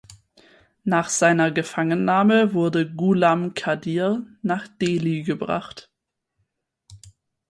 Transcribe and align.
Nach 0.83 1.09
seiner 1.09 1.51
Gefangennahme 1.51 2.55
wurde 2.55 2.91
Ghulam 2.91 3.53
Qadir 3.53 4.25
nach 4.41 4.67
Delhi 4.67 5.21
gebracht. 5.21 5.91